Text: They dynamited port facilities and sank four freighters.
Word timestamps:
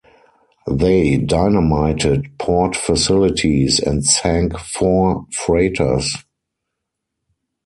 They 0.65 1.17
dynamited 1.17 2.35
port 2.39 2.75
facilities 2.75 3.79
and 3.79 4.03
sank 4.03 4.57
four 4.57 5.27
freighters. 5.31 6.15